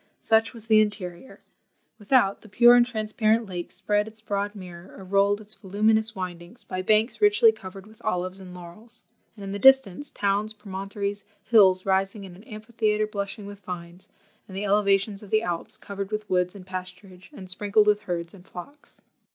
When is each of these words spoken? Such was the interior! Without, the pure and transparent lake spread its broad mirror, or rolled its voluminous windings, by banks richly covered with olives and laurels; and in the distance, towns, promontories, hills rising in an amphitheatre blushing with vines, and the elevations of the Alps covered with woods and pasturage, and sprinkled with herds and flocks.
Such 0.19 0.51
was 0.51 0.65
the 0.65 0.81
interior! 0.81 1.37
Without, 1.99 2.41
the 2.41 2.49
pure 2.49 2.73
and 2.75 2.83
transparent 2.83 3.45
lake 3.45 3.71
spread 3.71 4.07
its 4.07 4.19
broad 4.19 4.55
mirror, 4.55 4.95
or 4.97 5.03
rolled 5.03 5.39
its 5.39 5.53
voluminous 5.53 6.15
windings, 6.15 6.63
by 6.63 6.81
banks 6.81 7.21
richly 7.21 7.51
covered 7.51 7.85
with 7.85 8.01
olives 8.03 8.39
and 8.39 8.51
laurels; 8.55 9.03
and 9.37 9.43
in 9.43 9.51
the 9.51 9.59
distance, 9.59 10.09
towns, 10.09 10.53
promontories, 10.53 11.23
hills 11.43 11.85
rising 11.85 12.23
in 12.23 12.35
an 12.35 12.43
amphitheatre 12.45 13.05
blushing 13.05 13.45
with 13.45 13.59
vines, 13.59 14.09
and 14.47 14.57
the 14.57 14.65
elevations 14.65 15.21
of 15.21 15.29
the 15.29 15.43
Alps 15.43 15.77
covered 15.77 16.09
with 16.09 16.27
woods 16.27 16.55
and 16.55 16.65
pasturage, 16.65 17.29
and 17.31 17.47
sprinkled 17.51 17.85
with 17.85 17.99
herds 18.09 18.33
and 18.33 18.47
flocks. 18.47 19.01